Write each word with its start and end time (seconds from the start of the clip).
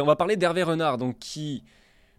On 0.00 0.06
va 0.06 0.16
parler 0.16 0.36
d'Hervé 0.36 0.62
Renard, 0.62 0.98
donc 0.98 1.18
qui, 1.18 1.62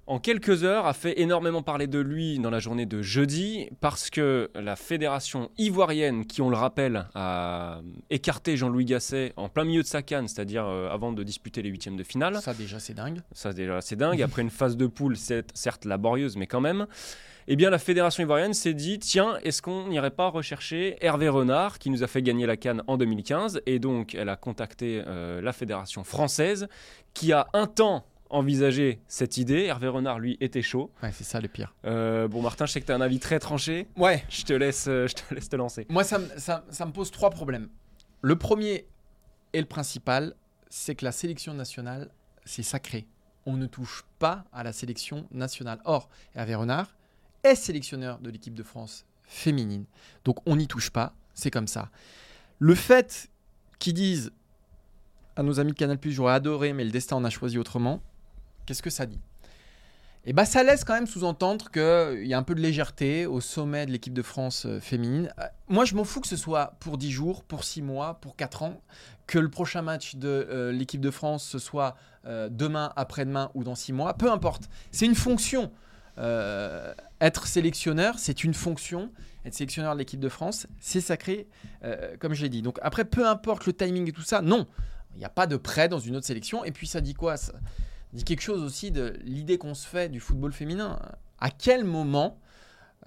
en 0.07 0.19
quelques 0.19 0.63
heures, 0.63 0.85
a 0.85 0.93
fait 0.93 1.19
énormément 1.19 1.61
parler 1.61 1.88
de 1.88 1.99
lui 1.99 2.39
dans 2.39 2.49
la 2.49 2.59
journée 2.59 2.85
de 2.85 3.02
jeudi, 3.02 3.69
parce 3.79 4.09
que 4.09 4.49
la 4.55 4.75
fédération 4.75 5.52
ivoirienne, 5.57 6.25
qui, 6.25 6.41
on 6.41 6.49
le 6.49 6.55
rappelle, 6.55 7.07
a 7.15 7.81
écarté 8.09 8.57
Jean-Louis 8.57 8.85
Gasset 8.85 9.33
en 9.38 9.49
plein 9.49 9.65
milieu 9.65 9.81
de 9.81 9.88
sa 9.88 10.02
canne, 10.02 10.27
c'est-à-dire 10.27 10.65
euh, 10.65 10.89
avant 10.89 11.11
de 11.11 11.23
disputer 11.23 11.61
les 11.61 11.69
huitièmes 11.69 11.97
de 11.97 12.03
finale. 12.03 12.41
Ça 12.41 12.53
déjà 12.53 12.79
c'est 12.79 12.95
dingue. 12.95 13.21
Ça, 13.33 13.53
déjà, 13.53 13.81
c'est 13.81 13.95
dingue. 13.95 14.21
Après 14.21 14.41
une 14.41 14.49
phase 14.49 14.77
de 14.77 14.88
poule, 14.88 15.16
certes 15.16 15.85
laborieuse, 15.85 16.38
mais 16.38 16.47
quand 16.47 16.61
même. 16.61 16.88
Eh 17.52 17.55
bien, 17.55 17.71
la 17.71 17.80
fédération 17.80 18.21
ivoirienne 18.21 18.53
s'est 18.53 18.76
dit 18.76 18.99
tiens, 18.99 19.39
est-ce 19.44 19.63
qu'on 19.63 19.88
n'irait 19.88 20.12
pas 20.12 20.27
rechercher 20.30 20.98
Hervé 21.03 21.30
Renard, 21.30 21.80
qui 21.80 21.89
nous 21.89 22.03
a 22.03 22.08
fait 22.08 22.22
gagner 22.22 22.45
la 22.45 22.58
Cannes 22.58 22.84
en 22.85 22.95
2015 22.95 23.62
Et 23.66 23.80
donc, 23.80 24.13
elle 24.13 24.30
a 24.30 24.35
contacté 24.35 25.02
euh, 25.08 25.41
la 25.41 25.52
fédération 25.52 26.03
française, 26.03 26.67
qui 27.16 27.34
a 27.34 27.48
un 27.53 27.66
temps 27.66 28.05
envisagé 28.30 28.99
cette 29.08 29.38
idée. 29.38 29.64
Hervé 29.64 29.88
Renard, 29.88 30.19
lui, 30.19 30.38
était 30.41 30.61
chaud. 30.61 30.91
Ouais, 31.02 31.11
c'est 31.11 31.23
ça 31.23 31.41
le 31.41 31.47
pire. 31.47 31.73
Euh, 31.86 32.28
bon, 32.28 32.44
Martin, 32.44 32.67
je 32.67 32.72
sais 32.73 32.81
que 32.81 32.86
tu 32.86 32.91
as 32.91 32.95
un 32.95 33.02
avis 33.02 33.17
très 33.19 33.39
tranché. 33.39 33.88
Ouais. 33.97 34.23
Je 34.30 34.44
te 34.44 34.53
laisse, 34.53 34.86
euh, 34.88 35.08
je 35.08 35.16
te 35.16 35.34
laisse 35.34 35.50
te 35.50 35.56
lancer. 35.56 35.88
Moi, 35.89 36.03
ça, 36.03 36.19
me- 36.19 36.28
ça- 36.38 36.63
ça 36.69 36.86
me 36.86 36.91
pose 36.91 37.09
trois 37.09 37.31
problèmes. 37.31 37.69
Le 38.22 38.36
premier 38.36 38.86
et 39.53 39.59
le 39.59 39.66
principal, 39.66 40.36
c'est 40.69 40.94
que 40.94 41.03
la 41.03 41.11
sélection 41.11 41.56
nationale, 41.56 42.11
c'est 42.45 42.61
sacré. 42.61 43.08
On 43.47 43.53
ne 43.58 43.66
touche 43.66 44.06
pas 44.19 44.44
à 44.53 44.61
la 44.63 44.72
sélection 44.72 45.25
nationale. 45.31 45.80
Or, 45.86 46.09
Hervé 46.36 46.53
Renard 46.53 46.95
est 47.43 47.55
sélectionneur 47.55 48.19
de 48.19 48.29
l'équipe 48.29 48.53
de 48.53 48.63
France 48.63 49.05
féminine. 49.23 49.85
Donc, 50.25 50.37
on 50.45 50.55
n'y 50.55 50.67
touche 50.67 50.89
pas. 50.89 51.13
C'est 51.33 51.51
comme 51.51 51.67
ça. 51.67 51.89
Le 52.59 52.75
fait 52.75 53.29
qu'ils 53.79 53.93
disent 53.93 54.31
à 55.35 55.43
nos 55.43 55.59
amis 55.59 55.71
de 55.71 55.77
Canal+, 55.77 55.97
j'aurais 56.05 56.33
adoré, 56.33 56.73
mais 56.73 56.83
le 56.83 56.91
destin 56.91 57.15
en 57.15 57.23
a 57.23 57.29
choisi 57.29 57.57
autrement, 57.57 58.01
qu'est-ce 58.65 58.83
que 58.83 58.89
ça 58.89 59.05
dit? 59.05 59.19
Et 60.25 60.33
bah 60.33 60.45
ça 60.45 60.63
laisse 60.63 60.83
quand 60.83 60.93
même 60.93 61.07
sous-entendre 61.07 61.71
qu'il 61.71 62.27
y 62.27 62.33
a 62.33 62.37
un 62.37 62.43
peu 62.43 62.53
de 62.53 62.59
légèreté 62.59 63.25
au 63.25 63.39
sommet 63.39 63.85
de 63.85 63.91
l'équipe 63.91 64.13
de 64.13 64.21
France 64.21 64.65
euh, 64.65 64.81
féminine. 64.81 65.33
Euh, 65.39 65.45
Moi, 65.69 65.85
je 65.85 65.95
m'en 65.95 66.03
fous 66.03 66.19
que 66.19 66.27
ce 66.27 66.35
soit 66.35 66.73
pour 66.81 66.97
10 66.97 67.09
jours, 67.09 67.43
pour 67.43 67.63
6 67.63 67.81
mois, 67.81 68.15
pour 68.15 68.35
4 68.35 68.63
ans, 68.63 68.81
que 69.27 69.39
le 69.39 69.49
prochain 69.49 69.81
match 69.81 70.17
de 70.17 70.27
euh, 70.27 70.71
l'équipe 70.73 70.99
de 70.99 71.11
France 71.11 71.43
ce 71.45 71.59
soit 71.59 71.95
demain, 72.51 72.93
après-demain 72.95 73.49
ou 73.55 73.63
dans 73.63 73.73
6 73.73 73.93
mois. 73.93 74.13
Peu 74.13 74.29
importe. 74.29 74.69
C'est 74.91 75.05
une 75.05 75.15
fonction. 75.15 75.71
Être 77.22 77.48
sélectionneur, 77.48 78.17
c'est 78.17 78.44
une 78.44 78.53
fonction. 78.53 79.12
Être 79.45 79.53
sélectionneur 79.53 79.94
de 79.94 80.00
l'équipe 80.00 80.20
de 80.20 80.30
France, 80.30 80.67
c'est 80.80 81.02
sacré, 81.02 81.48
euh, 81.84 82.16
comme 82.20 82.34
je 82.34 82.44
l'ai 82.44 82.50
dit. 82.50 82.62
Donc 82.62 82.78
après, 82.81 83.06
peu 83.06 83.28
importe 83.28 83.66
le 83.66 83.73
timing 83.73 84.09
et 84.09 84.12
tout 84.12 84.22
ça, 84.22 84.42
non. 84.42 84.67
Il 85.16 85.20
n'y 85.20 85.25
a 85.25 85.30
pas 85.30 85.47
de 85.47 85.58
prêt 85.58 85.88
dans 85.88 86.00
une 86.00 86.16
autre 86.16 86.25
sélection. 86.25 86.64
Et 86.66 86.72
puis 86.72 86.88
ça 86.88 87.02
dit 87.02 87.14
quoi? 87.14 87.38
Ça 87.38 87.53
dit 88.14 88.23
quelque 88.23 88.42
chose 88.42 88.62
aussi 88.64 88.92
de 88.92 89.14
l'idée 89.23 89.58
qu'on 89.58 89.73
se 89.73 89.88
fait 89.88 90.09
du 90.09 90.20
football 90.20 90.52
féminin. 90.52 91.00
À 91.40 91.50
quel 91.50 91.84
moment 91.84 92.40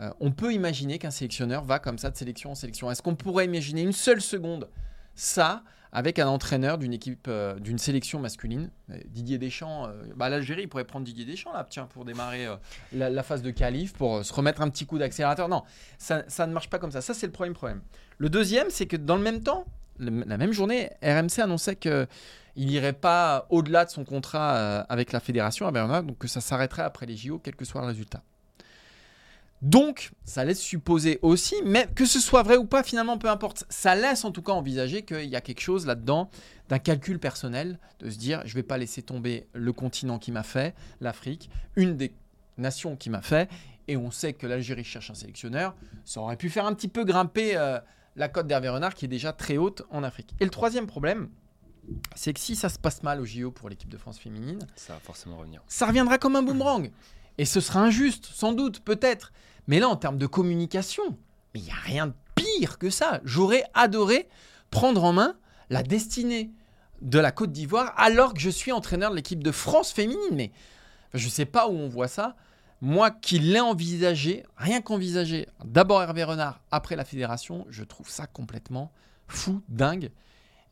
euh, 0.01 0.11
on 0.21 0.31
peut 0.31 0.53
imaginer 0.53 0.99
qu'un 0.99 1.11
sélectionneur 1.11 1.65
va 1.65 1.79
comme 1.79 1.99
ça 1.99 2.11
de 2.11 2.17
sélection 2.17 2.53
en 2.53 2.55
sélection? 2.55 2.91
Est-ce 2.91 3.03
qu'on 3.03 3.15
pourrait 3.15 3.45
imaginer 3.45 3.83
une 3.83 3.93
seule 3.93 4.21
seconde 4.21 4.69
ça 5.15 5.63
avec 5.93 6.19
un 6.19 6.27
entraîneur 6.27 6.79
d'une 6.79 6.93
équipe, 6.93 7.27
euh, 7.29 7.59
d'une 7.59 7.79
sélection 7.79 8.19
masculine 8.19 8.71
Euh, 8.91 8.99
Didier 9.07 9.39
Deschamps, 9.39 9.87
euh, 9.87 10.03
bah, 10.17 10.29
l'Algérie, 10.29 10.67
pourrait 10.67 10.85
prendre 10.85 11.05
Didier 11.05 11.25
Deschamps 11.25 11.53
là, 11.53 11.67
tiens, 11.69 11.87
pour 11.87 12.05
démarrer 12.05 12.47
euh, 12.47 12.57
la, 12.93 13.23
phase 13.23 13.43
de 13.43 13.51
qualif, 13.51 13.93
pour 13.93 14.25
se 14.25 14.33
remettre 14.33 14.63
un 14.63 14.71
petit 14.71 14.87
coup 14.87 14.99
d'accélérateur. 14.99 15.49
Non, 15.49 15.63
ça, 15.99 16.25
ça 16.29 16.47
ne 16.47 16.53
marche 16.53 16.71
pas 16.71 16.79
comme 16.79 16.91
ça. 16.91 17.01
Ça, 17.01 17.15
c'est 17.15 17.27
le 17.27 17.33
premier 17.33 17.53
problème. 17.53 17.83
Le 18.19 18.31
deuxième, 18.31 18.71
c'est 18.71 18.87
que 18.87 18.97
dans 18.97 19.17
le 19.17 19.23
même 19.23 19.43
temps, 19.43 19.67
la 19.99 20.39
même 20.39 20.53
journée, 20.53 20.91
RMC 21.03 21.41
annonçait 21.41 21.77
que 21.77 22.07
il 22.57 22.67
n'irait 22.67 22.93
pas 22.93 23.47
au-delà 23.51 23.85
de 23.85 23.91
son 23.91 24.05
contrat 24.05 24.81
avec 24.83 25.13
la 25.13 25.21
fédération 25.21 25.67
à 25.67 25.71
Bernard, 25.71 26.03
donc 26.03 26.19
que 26.19 26.29
ça 26.29 26.41
s'arrêterait 26.41 26.83
après 26.83 27.07
les 27.07 27.17
JO, 27.17 27.39
quel 27.39 27.55
que 27.55 27.65
soit 27.65 27.81
le 27.81 27.87
résultat. 27.87 28.23
Donc, 29.63 30.11
ça 30.25 30.45
laisse 30.45 30.61
supposer 30.61 31.21
aussi, 31.23 31.55
mais 31.65 31.87
que 31.95 32.05
ce 32.05 32.19
soit 32.21 32.43
vrai 32.43 32.57
ou 32.57 32.65
pas, 32.65 32.83
finalement, 32.83 33.17
peu 33.17 33.31
importe. 33.31 33.65
Ça 33.69 33.95
laisse 33.95 34.25
en 34.25 34.33
tout 34.33 34.43
cas 34.43 34.53
envisager 34.53 35.03
qu'il 35.03 35.29
y 35.29 35.37
a 35.37 35.41
quelque 35.41 35.61
chose 35.61 35.87
là-dedans 35.87 36.29
d'un 36.69 36.81
calcul 36.81 37.21
personnel, 37.21 37.79
de 38.01 38.11
se 38.11 38.19
dire, 38.19 38.43
je 38.45 38.55
vais 38.55 38.65
pas 38.65 38.77
laisser 38.77 39.03
tomber 39.03 39.47
le 39.53 39.73
continent 39.73 40.19
qui 40.19 40.33
m'a 40.33 40.43
fait, 40.43 40.75
l'Afrique, 41.01 41.49
une 41.77 41.97
des 41.97 42.13
nations 42.59 42.97
qui 42.97 43.09
m'a 43.09 43.23
fait, 43.23 43.49
et 43.87 43.97
on 43.97 44.11
sait 44.11 44.33
que 44.33 44.47
l'Algérie 44.49 44.85
cherche 44.85 45.11
un 45.11 45.15
sélectionneur, 45.15 45.75
ça 46.05 46.21
aurait 46.21 46.37
pu 46.37 46.51
faire 46.51 46.67
un 46.67 46.75
petit 46.75 46.89
peu 46.89 47.05
grimper 47.05 47.57
euh, 47.57 47.79
la 48.17 48.29
cote 48.29 48.49
d'Hervé 48.49 48.69
Renard, 48.69 48.95
qui 48.95 49.05
est 49.05 49.09
déjà 49.09 49.33
très 49.33 49.59
haute 49.59 49.83
en 49.91 50.03
Afrique. 50.03 50.35
Et 50.41 50.45
le 50.45 50.51
troisième 50.51 50.87
problème, 50.89 51.29
c'est 52.17 52.33
que 52.33 52.41
si 52.41 52.57
ça 52.57 52.69
se 52.69 52.79
passe 52.79 53.03
mal 53.03 53.21
au 53.21 53.25
JO 53.25 53.51
pour 53.53 53.69
l'équipe 53.69 53.89
de 53.89 53.97
France 53.99 54.19
féminine, 54.19 54.59
Ça 54.75 54.95
va 54.95 55.01
forcément 55.01 55.37
revenir. 55.37 55.63
ça 55.69 55.87
reviendra 55.87 56.19
comme 56.19 56.35
un 56.35 56.43
boomerang. 56.43 56.91
Et 57.39 57.45
ce 57.45 57.61
sera 57.61 57.81
injuste, 57.81 58.27
sans 58.27 58.53
doute, 58.53 58.81
peut-être. 58.81 59.33
Mais 59.67 59.79
là, 59.79 59.89
en 59.89 59.97
termes 59.97 60.19
de 60.19 60.27
communication, 60.27 61.03
il 61.55 61.63
n'y 61.63 61.71
a 61.71 61.75
rien 61.75 62.09
de 62.09 62.15
pire 62.35 62.79
que 62.79 62.91
ça. 62.91 63.21
J'aurais 63.25 63.65
adoré 63.75 64.29
prendre 64.71 65.05
en 65.05 65.13
main 65.13 65.37
la 65.71 65.83
destinée 65.83 66.51
de 67.01 67.19
la 67.19 67.33
Côte 67.33 67.53
d'Ivoire 67.53 67.93
alors 67.97 68.35
que 68.35 68.41
je 68.41 68.51
suis 68.51 68.73
entraîneur 68.73 69.11
de 69.11 69.17
l'équipe 69.17 69.43
de 69.43 69.53
France 69.53 69.93
féminine. 69.93 70.35
Mais 70.35 70.53
je 71.15 71.27
ne 71.27 71.31
sais 71.31 71.45
pas 71.45 71.69
où 71.69 71.73
on 71.73 71.89
voit 71.89 72.09
ça. 72.09 72.37
Moi 72.81 73.11
qui 73.11 73.39
l'ai 73.39 73.61
envisagé, 73.61 74.45
rien 74.57 74.81
qu'envisagé, 74.81 75.47
d'abord 75.65 76.03
Hervé 76.03 76.25
Renard, 76.25 76.61
après 76.71 76.97
la 76.97 77.05
fédération, 77.05 77.65
je 77.71 77.85
trouve 77.85 78.11
ça 78.11 78.27
complètement 78.27 78.91
fou, 79.29 79.63
dingue. 79.69 80.11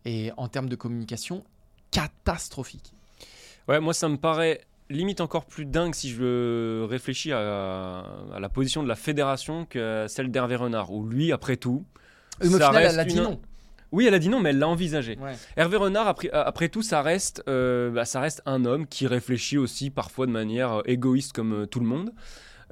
Et 0.05 0.33
en 0.37 0.49
termes 0.49 0.69
de 0.69 0.77
communication, 0.77 1.45
catastrophique. 1.91 2.93
Ouais, 3.69 3.79
moi 3.79 3.95
ça 3.95 4.09
me 4.09 4.17
paraît 4.17 4.63
limite 4.91 5.21
encore 5.21 5.47
plus 5.47 5.65
dingue 5.65 5.95
si 5.95 6.11
je 6.11 6.85
réfléchis 6.85 7.33
à, 7.33 8.01
à 8.35 8.39
la 8.41 8.49
position 8.49 8.83
de 8.83 8.89
la 8.89 8.97
fédération 8.97 9.65
que 9.65 10.05
celle 10.09 10.31
d'Hervé 10.31 10.57
Renard, 10.57 10.93
où 10.93 11.07
lui, 11.07 11.33
après 11.33 11.57
tout. 11.57 11.85
Mais 12.41 12.47
ça 12.49 12.69
final, 12.69 12.77
reste 12.77 12.95
elle 12.95 13.01
a 13.01 13.05
dit 13.05 13.17
une- 13.17 13.23
non. 13.23 13.41
Oui, 13.93 14.07
elle 14.07 14.15
a 14.15 14.19
dit 14.21 14.29
non, 14.29 14.39
mais 14.41 14.51
elle 14.51 14.59
l'a 14.61 14.69
envisagé. 14.69 15.19
Ouais. 15.19 15.33
Hervé 15.57 15.77
Renard, 15.77 16.07
après, 16.07 16.31
après 16.31 16.69
tout, 16.69 16.83
ça 16.83 17.03
reste, 17.03 17.43
euh, 17.49 17.91
bah, 17.91 18.05
ça 18.05 18.21
reste 18.21 18.41
un 18.47 18.65
homme 18.65 18.87
qui 18.87 19.07
réfléchit 19.09 19.59
aussi 19.59 19.91
parfois 19.91 20.27
de 20.27 20.31
manière 20.31 20.75
euh, 20.79 20.83
égoïste 20.87 21.33
comme 21.33 21.63
euh, 21.63 21.67
tout 21.67 21.81
le 21.81 21.87
monde, 21.87 22.13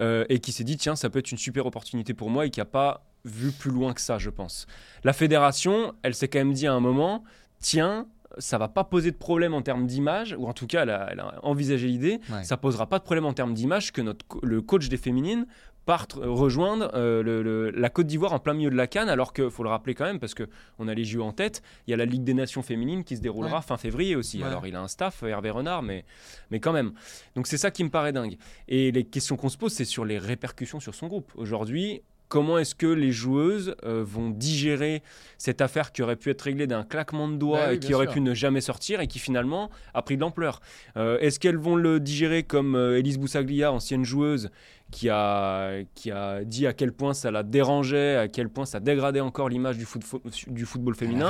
euh, 0.01 0.25
et 0.29 0.39
qui 0.39 0.53
s'est 0.53 0.63
dit 0.63 0.77
tiens, 0.77 0.95
ça 0.95 1.11
peut 1.11 1.19
être 1.19 1.33
une 1.33 1.39
super 1.39 1.67
opportunité 1.67 2.15
pour 2.15 2.31
moi, 2.31 2.47
et 2.47 2.51
qui 2.51 2.61
n'a 2.61 2.65
pas 2.67 3.05
vu 3.25 3.51
plus 3.51 3.73
loin 3.73 3.95
que 3.95 4.01
ça, 4.01 4.19
je 4.19 4.31
pense. 4.31 4.69
La 5.03 5.13
fédération, 5.13 5.93
elle 6.05 6.15
s'est 6.15 6.29
quand 6.29 6.39
même 6.39 6.53
dit 6.53 6.69
à 6.69 6.73
un 6.73 6.79
moment 6.81 7.25
tiens, 7.59 8.07
ça 8.39 8.59
va 8.59 8.69
pas 8.69 8.85
poser 8.85 9.11
de 9.11 9.17
problème 9.17 9.55
en 9.55 9.63
termes 9.63 9.87
d'image, 9.87 10.35
ou 10.39 10.47
en 10.47 10.53
tout 10.53 10.67
cas, 10.67 10.83
elle 10.83 10.91
a, 10.91 11.09
elle 11.11 11.21
a 11.21 11.39
envisagé 11.45 11.87
l'idée, 11.89 12.21
Ouais. 12.33 12.45
ça 12.45 12.57
posera 12.57 12.87
pas 12.87 12.99
de 12.99 13.05
problème 13.05 13.25
en 13.27 13.33
termes 13.33 13.55
d'image 13.55 13.93
que 13.93 14.01
notre, 14.01 14.25
le 14.43 14.63
coach 14.63 14.89
des 14.89 14.97
féminines 14.97 15.47
parte 15.87 16.19
euh, 16.19 16.29
rejoindre 16.29 16.91
euh, 16.95 17.23
le- 17.23 17.43
le- 17.43 17.71
la 17.71 17.89
Côte 17.89 18.07
d'Ivoire 18.07 18.35
en 18.35 18.39
plein 18.39 18.53
milieu 18.53 18.69
de 18.69 18.77
la 18.77 18.87
canne, 18.87 19.09
alors 19.09 19.33
qu'il 19.33 19.49
faut 19.51 19.63
le 19.63 19.71
rappeler 19.71 19.95
quand 19.95 20.05
même, 20.05 20.21
parce 20.21 20.35
que 20.35 20.47
on 20.79 20.87
a 20.87 20.93
les 20.93 21.05
JO 21.05 21.23
en 21.23 21.33
tête, 21.33 21.63
il 21.87 21.91
y 21.93 21.95
a 21.95 21.97
la 21.97 22.05
Ligue 22.05 22.25
des 22.25 22.35
Nations 22.35 22.61
féminines 22.63 23.05
qui 23.05 23.17
se 23.17 23.23
déroulera 23.23 23.57
Ouais. 23.57 23.63
fin 23.63 23.79
février 23.79 24.15
aussi. 24.15 24.39
Ouais. 24.43 24.45
Alors 24.49 24.67
il 24.67 24.77
a 24.77 24.83
un 24.83 24.89
staff, 24.89 25.23
Hervé 25.23 25.49
Renard, 25.49 25.83
mais, 25.83 26.05
mais 26.51 26.61
quand 26.61 26.73
même. 26.75 26.93
Donc 27.37 27.47
c'est 27.47 27.57
ça 27.57 27.71
qui 27.71 27.85
me 27.85 27.89
paraît 27.91 28.13
dingue. 28.13 28.37
Et 28.69 28.93
les 28.93 29.05
questions 29.05 29.37
qu'on 29.39 29.49
se 29.49 29.57
pose, 29.57 29.73
c'est 29.73 29.87
sur 29.87 30.05
les 30.05 30.19
répercussions 30.19 30.79
sur 30.79 30.95
son 30.95 31.07
groupe. 31.07 31.33
Aujourd'hui, 31.37 32.03
comment 32.29 32.59
est-ce 32.59 32.75
que 32.75 32.87
les 32.87 33.11
joueuses 33.13 33.75
euh, 33.85 34.05
vont 34.07 34.31
digérer 34.31 35.03
cette 35.39 35.61
affaire 35.61 35.93
qui 35.93 36.03
aurait 36.03 36.17
pu 36.17 36.31
être 36.31 36.43
réglée 36.43 36.67
d'un 36.67 36.85
claquement 36.85 37.29
de 37.29 37.37
doigts 37.37 37.59
Bah 37.59 37.67
oui, 37.71 37.77
et 37.77 37.79
qui 37.79 37.95
aurait 37.95 38.07
sûr. 38.07 38.15
pu 38.15 38.21
ne 38.21 38.35
jamais 38.35 38.61
sortir 38.61 39.01
et 39.01 39.07
qui 39.07 39.19
finalement 39.19 39.71
a 39.95 40.03
pris 40.03 40.17
de 40.17 40.21
l'ampleur. 40.21 40.61
Euh, 40.97 41.19
Est-ce 41.21 41.41
qu'elles 41.41 41.57
vont 41.57 41.77
le 41.77 42.01
digérer 42.01 42.43
comme 42.43 42.75
euh, 42.75 42.99
Elise 42.99 43.19
Boussaglia, 43.19 43.73
ancienne 43.73 44.05
joueuse, 44.05 44.51
qui 44.91 45.09
a, 45.11 45.83
qui 45.95 46.11
a 46.11 46.45
dit 46.45 46.67
à 46.67 46.73
quel 46.73 46.93
point 46.93 47.13
ça 47.15 47.31
la 47.31 47.43
dérangeait, 47.43 48.17
à 48.17 48.29
quel 48.29 48.49
point 48.49 48.65
ça 48.65 48.81
dégradait 48.81 49.21
encore 49.21 49.49
l'image 49.49 49.77
du, 49.77 49.85
foot- 49.85 50.03
du 50.49 50.65
football 50.65 50.95
féminin 50.95 51.29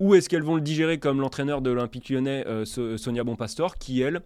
ou 0.00 0.14
est-ce 0.14 0.28
qu'elles 0.28 0.42
vont 0.42 0.54
le 0.54 0.62
digérer 0.62 0.98
comme 0.98 1.20
l'entraîneur 1.20 1.60
de 1.60 1.70
l'Olympique 1.70 2.08
lyonnais, 2.08 2.44
So- 2.64 2.96
Sonia 2.96 3.22
Bonpastor, 3.24 3.76
qui, 3.76 4.00
elle, 4.00 4.20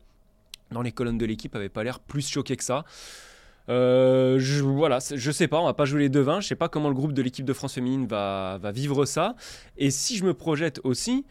dans 0.70 0.82
les 0.82 0.92
colonnes 0.92 1.18
de 1.18 1.26
l'équipe, 1.26 1.56
avait 1.56 1.68
pas 1.68 1.82
l'air 1.82 1.98
plus 1.98 2.28
choquée 2.28 2.56
que 2.56 2.62
ça? 2.62 2.84
Euh, 3.68 4.38
je, 4.38 4.62
voilà, 4.62 4.98
je 5.14 5.30
sais 5.30 5.46
pas, 5.48 5.60
on 5.60 5.64
va 5.64 5.74
pas 5.74 5.84
jouer 5.84 6.00
les 6.00 6.08
devins. 6.08 6.40
Je 6.40 6.48
sais 6.48 6.56
pas 6.56 6.68
comment 6.68 6.88
le 6.88 6.94
groupe 6.94 7.12
de 7.12 7.22
l'équipe 7.22 7.44
de 7.44 7.52
France 7.52 7.74
féminine 7.74 8.06
va, 8.06 8.58
va 8.60 8.72
vivre 8.72 9.04
ça. 9.04 9.34
Et 9.76 9.90
si 9.90 10.16
je 10.16 10.24
me 10.24 10.34
projette 10.34 10.80
aussi, 10.84 11.26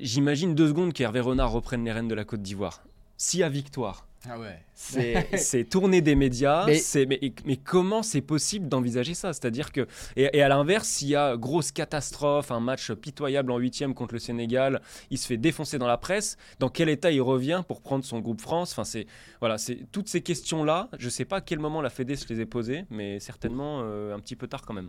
j'imagine 0.00 0.54
deux 0.54 0.68
secondes 0.68 0.92
qu'Hervé 0.92 1.20
Renard 1.20 1.52
reprenne 1.52 1.84
les 1.84 1.92
rênes 1.92 2.08
de 2.08 2.14
la 2.14 2.24
Côte 2.24 2.42
d'Ivoire. 2.42 2.82
S'il 3.16 3.40
y 3.40 3.42
a 3.42 3.48
victoire, 3.48 4.07
Ah 4.28 4.38
ouais. 4.38 4.64
c'est 4.74 5.64
tourner 5.70 6.00
des 6.00 6.14
médias. 6.14 6.66
Mais- 6.66 6.74
c'est- 6.76 7.06
Mais, 7.06 7.20
mais 7.44 7.56
comment 7.56 8.02
c'est 8.02 8.20
possible 8.20 8.68
d'envisager 8.68 9.14
ça? 9.14 9.32
C'est-à-dire 9.32 9.70
que. 9.72 9.86
Et, 10.16 10.28
et 10.36 10.42
à 10.42 10.48
l'inverse, 10.48 10.88
s'il 10.88 11.08
y 11.08 11.16
a 11.16 11.36
grosse 11.36 11.70
catastrophe, 11.72 12.50
un 12.50 12.60
match 12.60 12.90
pitoyable 12.92 13.52
en 13.52 13.58
huitième 13.58 13.94
contre 13.94 14.14
le 14.14 14.18
Sénégal, 14.18 14.82
il 15.10 15.18
se 15.18 15.26
fait 15.26 15.36
défoncer 15.36 15.78
dans 15.78 15.86
la 15.86 15.98
presse, 15.98 16.36
dans 16.58 16.68
quel 16.68 16.88
état 16.88 17.10
il 17.12 17.20
revient 17.22 17.62
pour 17.68 17.80
prendre 17.80 18.04
son 18.04 18.18
groupe 18.20 18.40
France? 18.40 18.72
Enfin, 18.72 18.84
c'est. 18.84 19.06
Voilà, 19.40 19.56
c'est 19.56 19.86
toutes 19.92 20.08
ces 20.08 20.20
questions-là. 20.20 20.88
Je 20.98 21.08
sais 21.08 21.24
pas 21.24 21.36
à 21.36 21.40
quel 21.40 21.60
moment 21.60 21.80
la 21.80 21.90
Fédé 21.90 22.16
se 22.16 22.26
les 22.28 22.40
est 22.40 22.46
posées, 22.46 22.84
mais 22.90 23.20
certainement 23.20 23.80
euh, 23.82 24.14
un 24.14 24.18
petit 24.18 24.36
peu 24.36 24.48
tard 24.48 24.62
quand 24.62 24.74
même. 24.74 24.88